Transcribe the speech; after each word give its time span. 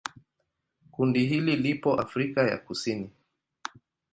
Kundi 0.91 1.25
hili 1.25 1.55
lipo 1.55 1.93
Afrika 1.95 2.41
ya 2.43 2.57
Kusini. 2.57 3.09